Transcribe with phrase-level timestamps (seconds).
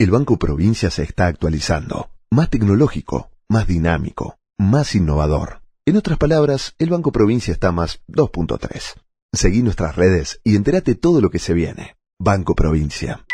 [0.00, 5.62] El Banco Provincia se está actualizando, más tecnológico, más dinámico, más innovador.
[5.86, 8.94] En otras palabras, el Banco Provincia está más 2.3.
[9.32, 11.96] Seguí nuestras redes y entérate todo lo que se viene.
[12.16, 13.24] Banco Provincia.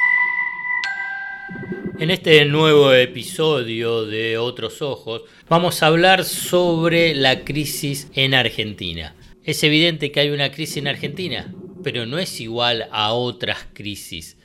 [1.98, 9.15] En este nuevo episodio de Otros Ojos vamos a hablar sobre la crisis en Argentina.
[9.42, 14.38] Es evidente que hay una crisis en Argentina, pero no es igual a otras crisis.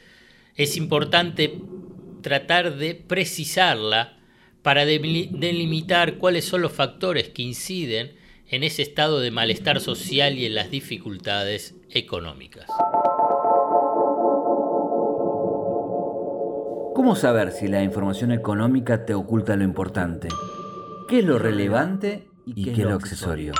[0.59, 1.57] Es importante
[2.21, 4.17] tratar de precisarla
[4.61, 8.11] para delimitar cuáles son los factores que inciden
[8.49, 12.67] en ese estado de malestar social y en las dificultades económicas.
[16.95, 20.27] ¿Cómo saber si la información económica te oculta lo importante?
[21.07, 23.53] ¿Qué es lo relevante y qué, es lo accesorio?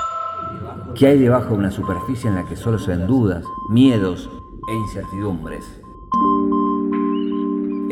[0.94, 4.28] ¿Qué hay debajo de una superficie en la que solo se ven dudas, miedos
[4.70, 5.79] e incertidumbres?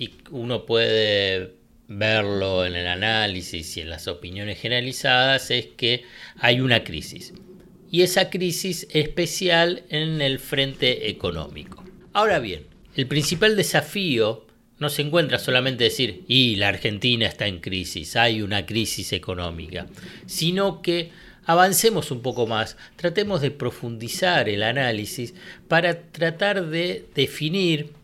[0.00, 1.56] y uno puede
[1.86, 6.04] verlo en el análisis y en las opiniones generalizadas, es que
[6.38, 7.34] hay una crisis.
[7.90, 11.84] Y esa crisis especial en el frente económico.
[12.14, 14.46] Ahora bien, el principal desafío
[14.78, 19.86] no se encuentra solamente decir, y la Argentina está en crisis, hay una crisis económica,
[20.24, 21.10] sino que
[21.44, 25.34] avancemos un poco más, tratemos de profundizar el análisis
[25.68, 27.99] para tratar de definir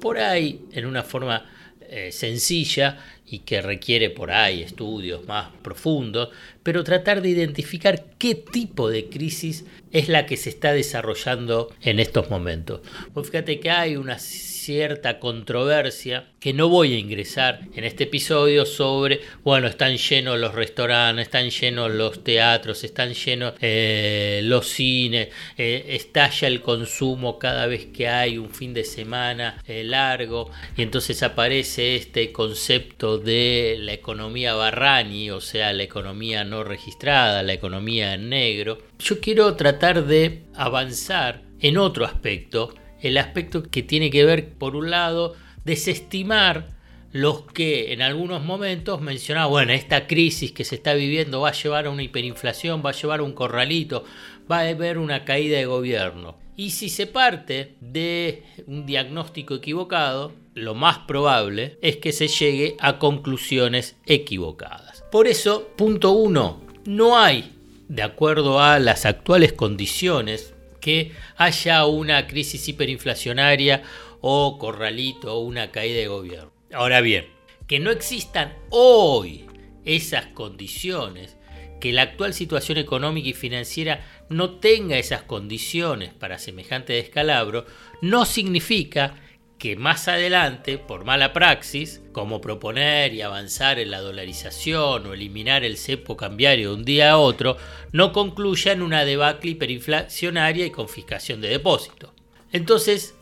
[0.00, 1.44] por ahí, en una forma
[1.92, 6.30] eh, sencilla y que requiere por ahí estudios más profundos,
[6.62, 12.00] pero tratar de identificar qué tipo de crisis es la que se está desarrollando en
[12.00, 12.80] estos momentos.
[13.14, 18.66] Pues fíjate que hay una cierta controversia que no voy a ingresar en este episodio
[18.66, 25.28] sobre, bueno, están llenos los restaurantes, están llenos los teatros, están llenos eh, los cines,
[25.56, 31.22] eh, estalla el consumo cada vez que hay un fin de semana largo y entonces
[31.22, 38.14] aparece este concepto de la economía barrani, o sea, la economía no registrada, la economía
[38.14, 38.78] en negro.
[38.98, 44.76] Yo quiero tratar de avanzar en otro aspecto el aspecto que tiene que ver, por
[44.76, 46.68] un lado, desestimar
[47.12, 51.52] los que en algunos momentos mencionaban, bueno, esta crisis que se está viviendo va a
[51.52, 54.04] llevar a una hiperinflación, va a llevar a un corralito,
[54.50, 56.38] va a haber una caída de gobierno.
[56.56, 62.76] Y si se parte de un diagnóstico equivocado, lo más probable es que se llegue
[62.78, 65.04] a conclusiones equivocadas.
[65.10, 67.56] Por eso, punto uno, no hay,
[67.88, 73.82] de acuerdo a las actuales condiciones que haya una crisis hiperinflacionaria
[74.20, 76.52] o corralito o una caída de gobierno.
[76.72, 77.26] Ahora bien,
[77.66, 79.46] que no existan hoy
[79.84, 81.36] esas condiciones,
[81.80, 87.66] que la actual situación económica y financiera no tenga esas condiciones para semejante descalabro,
[88.02, 89.14] no significa
[89.60, 95.64] que más adelante, por mala praxis, como proponer y avanzar en la dolarización o eliminar
[95.64, 97.58] el cepo cambiario de un día a otro,
[97.92, 102.10] no concluya en una debacle hiperinflacionaria y confiscación de depósitos.
[102.52, 103.14] Entonces,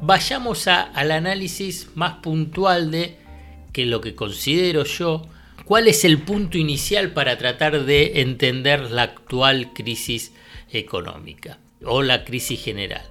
[0.00, 3.16] vayamos al análisis más puntual de
[3.72, 5.28] que lo que considero yo,
[5.64, 10.32] cuál es el punto inicial para tratar de entender la actual crisis
[10.72, 13.04] económica o la crisis general.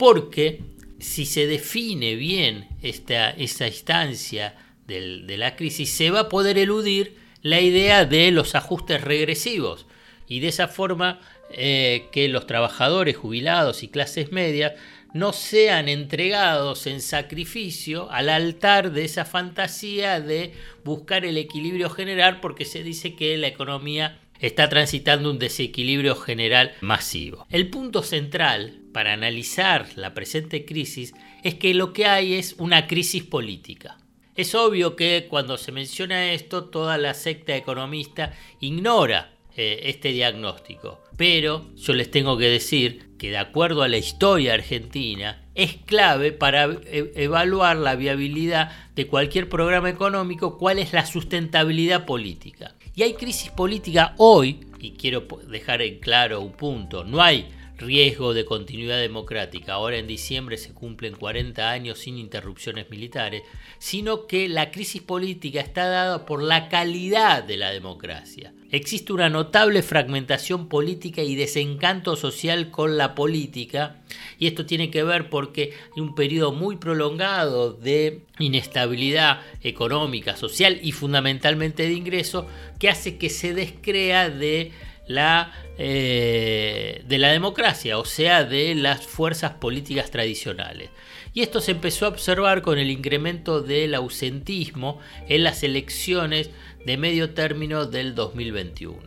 [0.00, 0.71] Porque
[1.02, 4.54] si se define bien esta, esa instancia
[4.86, 9.86] de la crisis, se va a poder eludir la idea de los ajustes regresivos.
[10.28, 11.20] Y de esa forma
[11.50, 14.72] eh, que los trabajadores jubilados y clases medias
[15.12, 22.40] no sean entregados en sacrificio al altar de esa fantasía de buscar el equilibrio general
[22.40, 27.46] porque se dice que la economía está transitando un desequilibrio general masivo.
[27.48, 32.86] El punto central para analizar la presente crisis es que lo que hay es una
[32.86, 33.96] crisis política.
[34.34, 41.00] Es obvio que cuando se menciona esto, toda la secta economista ignora eh, este diagnóstico.
[41.16, 46.32] Pero yo les tengo que decir que de acuerdo a la historia argentina, es clave
[46.32, 52.74] para e, evaluar la viabilidad de cualquier programa económico, cuál es la sustentabilidad política.
[52.94, 57.48] Y hay crisis política hoy, y quiero dejar en claro un punto, no hay
[57.82, 63.42] riesgo de continuidad democrática, ahora en diciembre se cumplen 40 años sin interrupciones militares,
[63.78, 68.54] sino que la crisis política está dada por la calidad de la democracia.
[68.70, 74.02] Existe una notable fragmentación política y desencanto social con la política,
[74.38, 80.78] y esto tiene que ver porque hay un periodo muy prolongado de inestabilidad económica, social
[80.82, 82.46] y fundamentalmente de ingreso
[82.78, 84.72] que hace que se descrea de
[85.06, 90.90] la, eh, de la democracia, o sea, de las fuerzas políticas tradicionales.
[91.34, 96.50] Y esto se empezó a observar con el incremento del ausentismo en las elecciones
[96.84, 99.00] de medio término del 2021.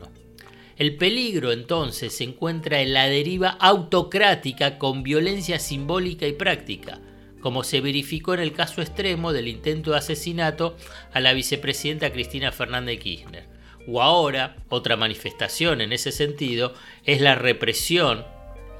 [0.77, 7.00] El peligro entonces se encuentra en la deriva autocrática con violencia simbólica y práctica,
[7.39, 10.75] como se verificó en el caso extremo del intento de asesinato
[11.13, 13.54] a la vicepresidenta Cristina Fernández Kirchner
[13.87, 16.73] o ahora, otra manifestación en ese sentido,
[17.03, 18.25] es la represión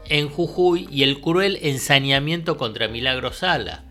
[0.10, 3.84] en Jujuy y el cruel ensañamiento contra Milagro Sala,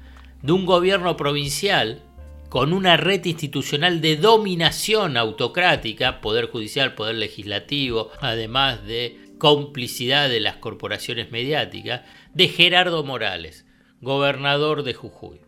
[0.42, 2.02] de un gobierno provincial
[2.48, 10.40] con una red institucional de dominación autocrática, poder judicial, poder legislativo, además de complicidad de
[10.40, 12.02] las corporaciones mediáticas,
[12.32, 13.66] de Gerardo Morales,
[14.00, 15.40] gobernador de Jujuy.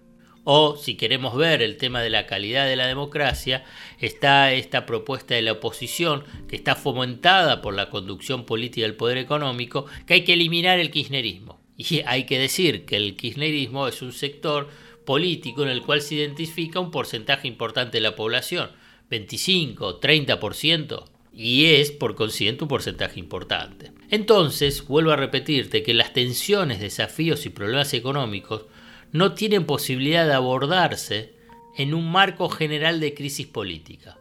[0.48, 3.64] O si queremos ver el tema de la calidad de la democracia,
[3.98, 9.18] está esta propuesta de la oposición que está fomentada por la conducción política del poder
[9.18, 11.58] económico, que hay que eliminar el kirchnerismo.
[11.76, 14.68] Y hay que decir que el kirchnerismo es un sector
[15.04, 18.70] político en el cual se identifica un porcentaje importante de la población,
[19.10, 23.90] 25, 30%, y es por consiguiente un porcentaje importante.
[24.12, 28.66] Entonces, vuelvo a repetirte que las tensiones, desafíos y problemas económicos
[29.12, 31.34] no tienen posibilidad de abordarse
[31.76, 34.18] en un marco general de crisis política.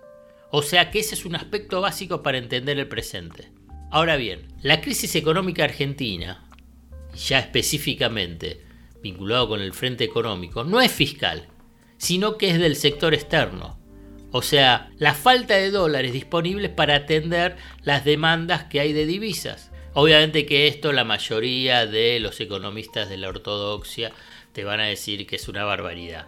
[0.52, 3.52] O sea que ese es un aspecto básico para entender el presente.
[3.92, 6.50] Ahora bien, la crisis económica argentina,
[7.16, 8.64] ya específicamente
[9.02, 11.48] vinculado con el frente económico, no es fiscal,
[11.98, 13.80] sino que es del sector externo.
[14.32, 19.72] O sea, la falta de dólares disponibles para atender las demandas que hay de divisas.
[19.94, 24.12] Obviamente que esto la mayoría de los economistas de la ortodoxia
[24.56, 26.28] te van a decir que es una barbaridad.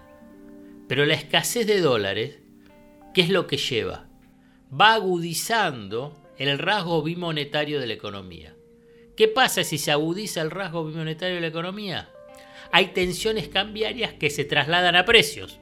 [0.90, 2.40] Pero la escasez de dólares,
[3.14, 4.10] ¿qué es lo que lleva?
[4.70, 8.54] Va agudizando el rasgo bimonetario de la economía.
[9.16, 12.10] ¿Qué pasa si se agudiza el rasgo bimonetario de la economía?
[12.74, 15.62] Hay tensiones cambiarias que se trasladan a precios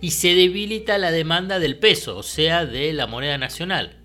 [0.00, 3.97] y se debilita la demanda del peso, o sea, de la moneda nacional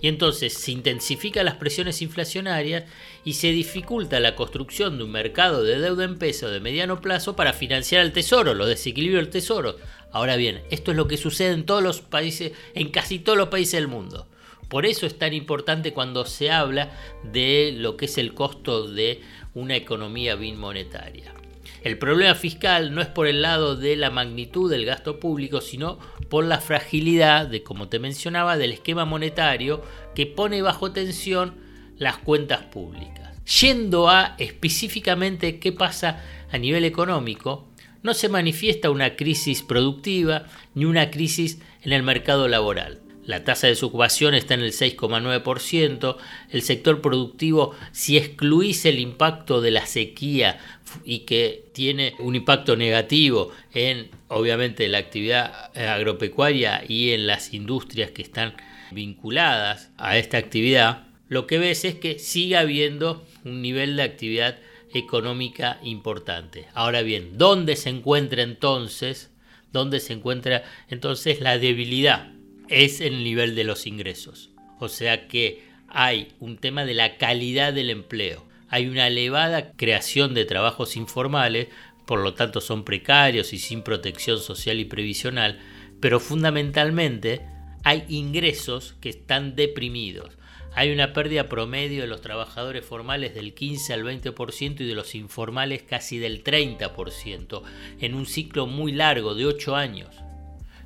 [0.00, 2.84] y entonces se intensifican las presiones inflacionarias
[3.24, 7.36] y se dificulta la construcción de un mercado de deuda en peso de mediano plazo
[7.36, 9.76] para financiar el tesoro, los desequilibrios del tesoro.
[10.12, 13.48] Ahora bien, esto es lo que sucede en todos los países, en casi todos los
[13.48, 14.26] países del mundo.
[14.68, 19.20] Por eso es tan importante cuando se habla de lo que es el costo de
[19.52, 21.34] una economía monetaria.
[21.82, 25.98] El problema fiscal no es por el lado de la magnitud del gasto público, sino
[26.28, 29.82] por la fragilidad de, como te mencionaba, del esquema monetario
[30.14, 31.54] que pone bajo tensión
[31.96, 33.34] las cuentas públicas.
[33.60, 37.68] Yendo a específicamente qué pasa a nivel económico,
[38.02, 40.44] no se manifiesta una crisis productiva
[40.74, 43.00] ni una crisis en el mercado laboral.
[43.30, 46.16] La tasa de desocupación está en el 6,9%.
[46.50, 50.58] El sector productivo, si excluís el impacto de la sequía
[51.04, 58.10] y que tiene un impacto negativo en, obviamente, la actividad agropecuaria y en las industrias
[58.10, 58.54] que están
[58.90, 64.58] vinculadas a esta actividad, lo que ves es que sigue habiendo un nivel de actividad
[64.92, 66.66] económica importante.
[66.74, 69.30] Ahora bien, ¿dónde se encuentra entonces?
[69.72, 72.39] ¿Dónde se encuentra entonces la debilidad?
[72.70, 74.50] Es el nivel de los ingresos.
[74.78, 78.46] O sea que hay un tema de la calidad del empleo.
[78.68, 81.68] Hay una elevada creación de trabajos informales,
[82.06, 85.58] por lo tanto son precarios y sin protección social y previsional,
[86.00, 87.40] pero fundamentalmente
[87.82, 90.38] hay ingresos que están deprimidos.
[90.72, 95.16] Hay una pérdida promedio de los trabajadores formales del 15 al 20% y de los
[95.16, 97.62] informales casi del 30%
[98.00, 100.14] en un ciclo muy largo de 8 años.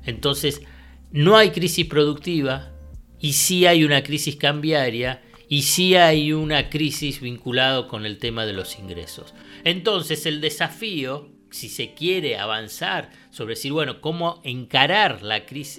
[0.03, 0.63] Entonces
[1.15, 2.73] no hay crisis productiva
[3.21, 8.45] y sí hay una crisis cambiaria y sí hay una crisis vinculada con el tema
[8.45, 9.33] de los ingresos.
[9.63, 15.21] Entonces el desafío, si se quiere avanzar sobre decir, bueno, cómo encarar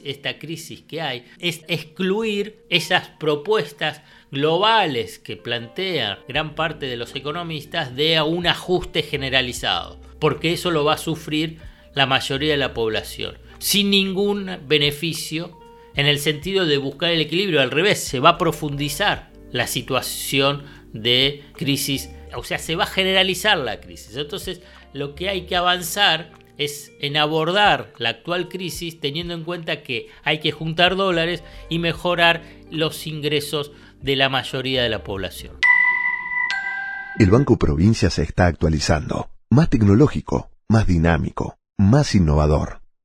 [0.04, 4.00] esta crisis que hay, es excluir esas propuestas
[4.30, 10.86] globales que plantea gran parte de los economistas de un ajuste generalizado, porque eso lo
[10.86, 11.58] va a sufrir
[11.94, 15.58] la mayoría de la población sin ningún beneficio
[15.94, 17.60] en el sentido de buscar el equilibrio.
[17.60, 22.88] Al revés, se va a profundizar la situación de crisis, o sea, se va a
[22.88, 24.16] generalizar la crisis.
[24.16, 24.60] Entonces,
[24.92, 30.08] lo que hay que avanzar es en abordar la actual crisis teniendo en cuenta que
[30.24, 35.58] hay que juntar dólares y mejorar los ingresos de la mayoría de la población.
[37.18, 42.80] El Banco Provincia se está actualizando, más tecnológico, más dinámico, más innovador.